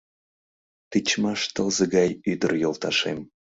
[0.91, 3.19] Тичмаш тылзе гай ӱдыр йолташем